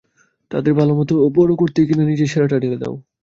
তাদের 0.51 0.73
ভালোমতো 0.73 1.13
বড়ো 1.37 1.53
করতেই 1.55 1.87
কিনা 1.87 2.03
নিজের 2.05 2.31
সেরাটা 2.31 2.57
ঢেলে 2.59 2.77
দাও। 2.81 2.95